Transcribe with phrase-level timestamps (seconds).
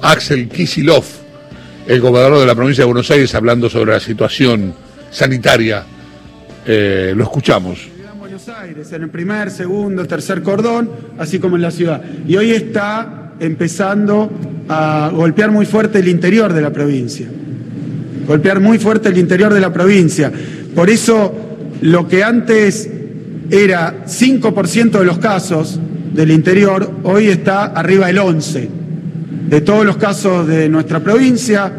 [0.00, 1.02] Axel Kisilov,
[1.88, 4.72] el gobernador de la provincia de Buenos Aires, hablando sobre la situación
[5.10, 5.82] sanitaria.
[6.64, 7.88] Eh, lo escuchamos.
[8.12, 10.88] En Buenos Aires, en el primer, segundo, tercer cordón,
[11.18, 12.00] así como en la ciudad.
[12.28, 14.30] Y hoy está empezando
[14.68, 17.26] a golpear muy fuerte el interior de la provincia.
[18.24, 20.30] Golpear muy fuerte el interior de la provincia.
[20.76, 21.34] Por eso,
[21.80, 22.88] lo que antes
[23.50, 25.80] era 5% de los casos
[26.12, 28.77] del interior, hoy está arriba del 11%
[29.48, 31.72] de todos los casos de nuestra provincia,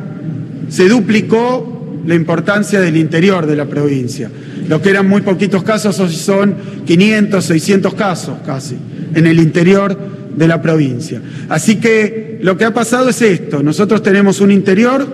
[0.69, 4.29] se duplicó la importancia del interior de la provincia.
[4.67, 6.55] Lo que eran muy poquitos casos hoy son
[6.85, 8.75] 500, 600 casos casi
[9.13, 9.97] en el interior
[10.35, 11.21] de la provincia.
[11.49, 13.61] Así que lo que ha pasado es esto.
[13.61, 15.07] Nosotros tenemos un interior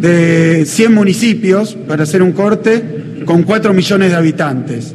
[0.00, 2.82] de 100 municipios, para hacer un corte,
[3.24, 4.94] con 4 millones de habitantes.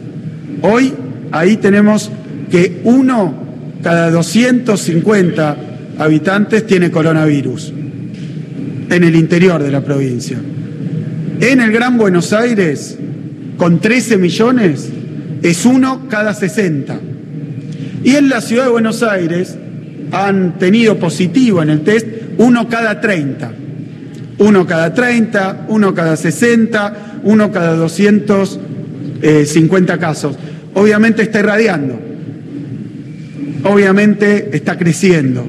[0.61, 0.93] Hoy
[1.31, 2.09] ahí tenemos
[2.49, 3.33] que uno
[3.81, 5.72] cada 250
[6.03, 7.73] habitantes tiene coronavirus
[8.89, 10.37] en el interior de la provincia.
[11.39, 12.97] En el Gran Buenos Aires,
[13.57, 14.89] con 13 millones,
[15.41, 16.99] es uno cada 60.
[18.03, 19.55] Y en la ciudad de Buenos Aires
[20.11, 23.51] han tenido positivo en el test uno cada 30.
[24.39, 30.35] Uno cada 30, uno cada 60, uno cada 250 casos.
[30.73, 31.99] Obviamente está irradiando.
[33.63, 35.45] Obviamente está creciendo.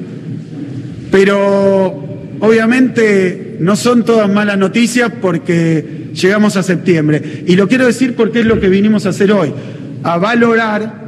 [1.14, 1.94] Pero
[2.40, 7.44] obviamente no son todas malas noticias porque llegamos a septiembre.
[7.46, 9.52] Y lo quiero decir porque es lo que vinimos a hacer hoy,
[10.02, 11.04] a valorar,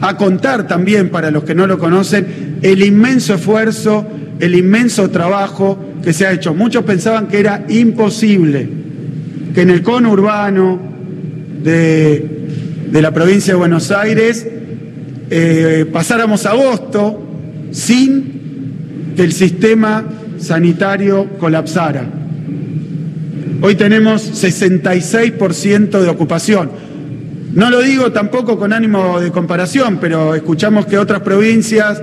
[0.00, 4.04] a contar también para los que no lo conocen, el inmenso esfuerzo,
[4.40, 6.52] el inmenso trabajo que se ha hecho.
[6.52, 8.68] Muchos pensaban que era imposible
[9.54, 10.76] que en el cono urbano
[11.62, 14.44] de, la provincia de Buenos Aires
[15.30, 17.24] eh, pasáramos agosto
[17.70, 18.37] sin
[19.18, 20.04] que el sistema
[20.38, 22.04] sanitario colapsara.
[23.60, 26.70] Hoy tenemos 66% de ocupación.
[27.52, 32.00] No lo digo tampoco con ánimo de comparación, pero escuchamos que otras provincias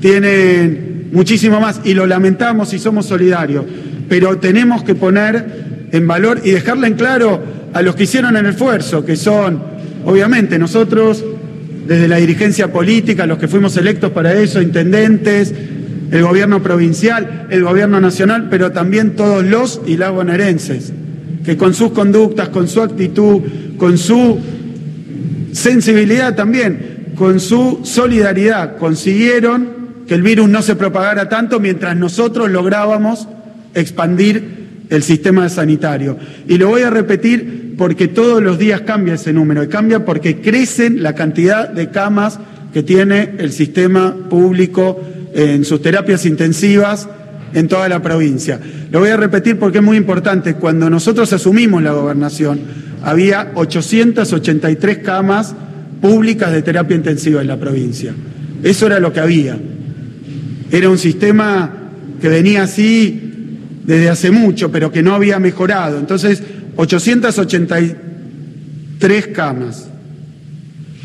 [0.00, 3.66] tienen muchísimo más y lo lamentamos y somos solidarios.
[4.08, 7.38] Pero tenemos que poner en valor y dejarle en claro
[7.74, 9.62] a los que hicieron el esfuerzo, que son,
[10.06, 11.22] obviamente, nosotros,
[11.86, 15.52] desde la dirigencia política, los que fuimos electos para eso, intendentes,
[16.10, 20.12] el gobierno provincial, el gobierno nacional, pero también todos los y las
[21.44, 23.40] que con sus conductas, con su actitud,
[23.76, 24.38] con su
[25.52, 32.50] sensibilidad también, con su solidaridad, consiguieron que el virus no se propagara tanto mientras nosotros
[32.50, 33.28] lográbamos
[33.74, 34.60] expandir
[34.90, 36.18] el sistema sanitario.
[36.48, 40.40] Y lo voy a repetir porque todos los días cambia ese número, y cambia porque
[40.40, 42.40] crecen la cantidad de camas
[42.74, 45.00] que tiene el sistema público
[45.34, 47.08] en sus terapias intensivas
[47.52, 48.60] en toda la provincia.
[48.90, 50.54] Lo voy a repetir porque es muy importante.
[50.54, 52.60] Cuando nosotros asumimos la gobernación,
[53.02, 55.54] había 883 camas
[56.00, 58.14] públicas de terapia intensiva en la provincia.
[58.62, 59.58] Eso era lo que había.
[60.70, 61.74] Era un sistema
[62.20, 63.20] que venía así
[63.84, 65.98] desde hace mucho, pero que no había mejorado.
[65.98, 66.42] Entonces,
[66.76, 69.88] 883 camas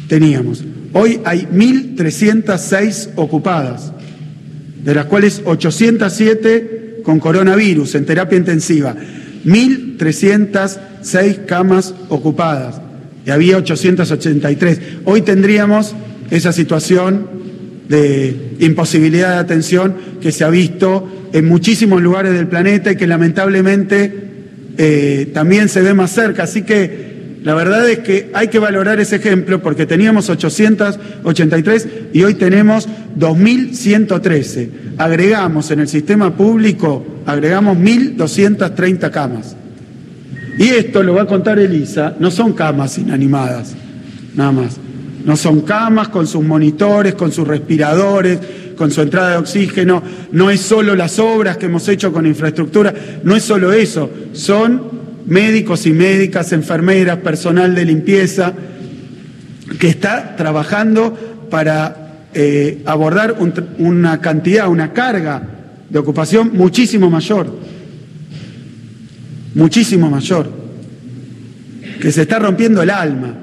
[0.07, 0.63] teníamos.
[0.93, 3.91] Hoy hay 1.306 ocupadas
[4.85, 8.95] de las cuales 807 con coronavirus en terapia intensiva,
[9.43, 12.79] 1.306 camas ocupadas
[13.25, 14.79] y había 883.
[15.05, 15.95] Hoy tendríamos
[16.29, 17.27] esa situación
[17.89, 23.07] de imposibilidad de atención que se ha visto en muchísimos lugares del planeta y que
[23.07, 24.13] lamentablemente
[24.77, 26.43] eh, también se ve más cerca.
[26.43, 27.14] Así que
[27.45, 32.89] la verdad es que hay que valorar ese ejemplo porque teníamos 883 y hoy tenemos
[33.19, 34.69] 2.113.
[34.97, 39.55] Agregamos en el sistema público, agregamos 1.230 camas.
[40.57, 43.75] Y esto lo va a contar Elisa, no son camas inanimadas,
[44.33, 44.77] nada más.
[45.23, 48.39] No son camas con sus monitores, con sus respiradores,
[48.75, 50.01] con su entrada de oxígeno.
[50.31, 52.91] No es solo las obras que hemos hecho con infraestructura,
[53.23, 54.09] no es solo eso.
[54.33, 54.94] Son
[55.27, 58.53] médicos y médicas, enfermeras, personal de limpieza,
[59.79, 63.35] que está trabajando para eh, abordar
[63.77, 65.41] una cantidad, una carga
[65.89, 67.55] de ocupación muchísimo mayor,
[69.55, 70.49] muchísimo mayor,
[72.01, 73.33] que se está rompiendo el alma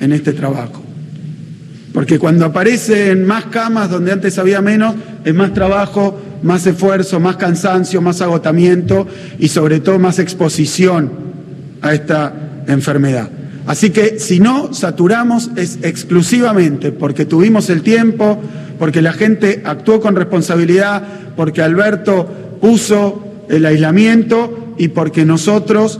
[0.00, 0.82] en este trabajo.
[1.92, 7.36] Porque cuando aparecen más camas donde antes había menos, es más trabajo, más esfuerzo, más
[7.36, 9.08] cansancio, más agotamiento
[9.38, 11.10] y sobre todo más exposición
[11.80, 12.32] a esta
[12.68, 13.28] enfermedad.
[13.66, 18.38] Así que si no saturamos es exclusivamente porque tuvimos el tiempo,
[18.78, 21.02] porque la gente actuó con responsabilidad,
[21.34, 25.98] porque Alberto puso el aislamiento y porque nosotros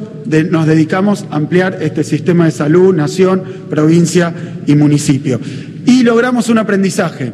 [0.50, 4.34] nos dedicamos a ampliar este sistema de salud, nación, provincia
[4.66, 5.40] y municipio.
[5.86, 7.32] Y logramos un aprendizaje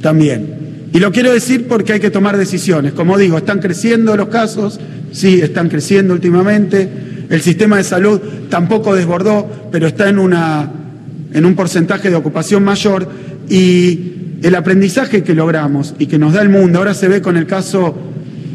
[0.00, 0.59] también.
[0.92, 2.92] Y lo quiero decir porque hay que tomar decisiones.
[2.92, 4.80] Como digo, están creciendo los casos,
[5.12, 6.88] sí, están creciendo últimamente.
[7.28, 10.68] El sistema de salud tampoco desbordó, pero está en, una,
[11.32, 13.08] en un porcentaje de ocupación mayor.
[13.48, 17.36] Y el aprendizaje que logramos y que nos da el mundo, ahora se ve con
[17.36, 17.94] el caso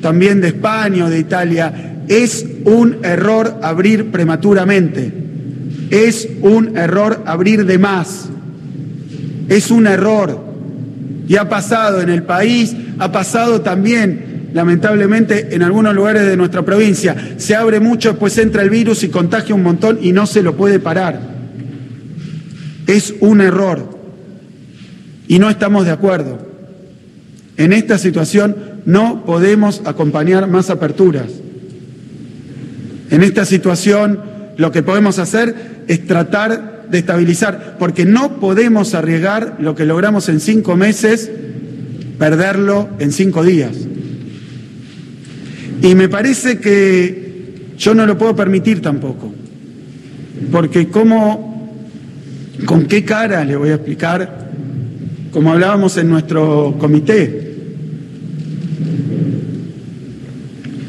[0.01, 5.11] también de España o de Italia, es un error abrir prematuramente.
[5.89, 8.27] Es un error abrir de más.
[9.47, 10.44] Es un error.
[11.27, 16.63] Y ha pasado en el país, ha pasado también, lamentablemente, en algunos lugares de nuestra
[16.63, 17.35] provincia.
[17.37, 20.55] Se abre mucho, después entra el virus y contagia un montón y no se lo
[20.55, 21.19] puede parar.
[22.87, 23.97] Es un error.
[25.27, 26.37] Y no estamos de acuerdo.
[27.57, 28.55] En esta situación
[28.85, 31.31] no podemos acompañar más aperturas.
[33.09, 34.19] En esta situación
[34.57, 40.29] lo que podemos hacer es tratar de estabilizar, porque no podemos arriesgar lo que logramos
[40.29, 41.29] en cinco meses,
[42.17, 43.71] perderlo en cinco días.
[45.81, 49.33] Y me parece que yo no lo puedo permitir tampoco,
[50.51, 51.71] porque cómo,
[52.65, 54.49] con qué cara le voy a explicar,
[55.31, 57.45] como hablábamos en nuestro comité,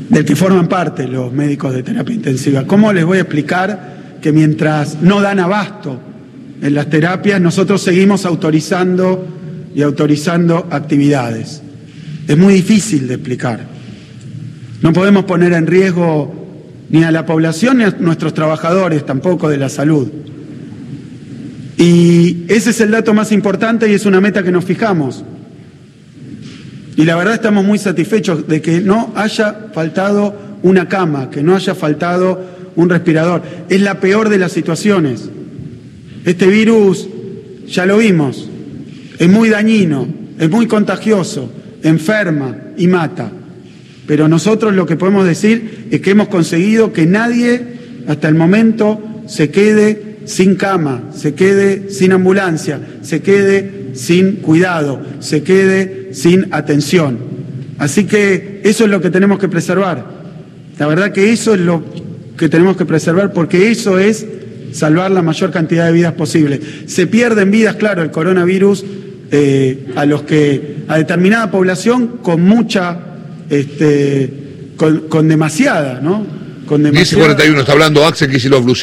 [0.08, 3.95] del que forman parte los médicos de terapia intensiva, ¿cómo les voy a explicar?
[4.20, 5.98] Que mientras no dan abasto
[6.62, 9.26] en las terapias, nosotros seguimos autorizando
[9.74, 11.62] y autorizando actividades.
[12.26, 13.60] Es muy difícil de explicar.
[14.82, 16.34] No podemos poner en riesgo
[16.88, 20.08] ni a la población ni a nuestros trabajadores tampoco de la salud.
[21.76, 25.24] Y ese es el dato más importante y es una meta que nos fijamos.
[26.96, 31.54] Y la verdad estamos muy satisfechos de que no haya faltado una cama, que no
[31.54, 33.42] haya faltado un respirador.
[33.68, 35.28] Es la peor de las situaciones.
[36.24, 37.08] Este virus,
[37.66, 38.48] ya lo vimos,
[39.18, 40.06] es muy dañino,
[40.38, 41.50] es muy contagioso,
[41.82, 43.30] enferma y mata.
[44.06, 47.60] Pero nosotros lo que podemos decir es que hemos conseguido que nadie
[48.06, 55.00] hasta el momento se quede sin cama, se quede sin ambulancia, se quede sin cuidado,
[55.20, 57.18] se quede sin atención.
[57.78, 60.04] Así que eso es lo que tenemos que preservar.
[60.78, 61.82] La verdad que eso es lo
[62.36, 64.26] que tenemos que preservar porque eso es
[64.72, 66.60] salvar la mayor cantidad de vidas posible.
[66.86, 68.84] Se pierden vidas, claro, el coronavirus
[69.30, 72.98] eh, a los que a determinada población con mucha
[73.50, 74.30] este,
[74.76, 76.26] con, demasiada, ¿no?
[76.66, 77.34] Con demasiada.
[77.34, 78.66] 10 está hablando Axel Kicillof,